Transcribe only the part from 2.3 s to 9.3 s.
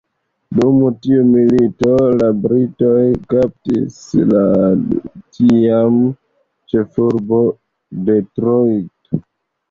Britoj kaptis la tiaman ĉefurbon, Detrojto.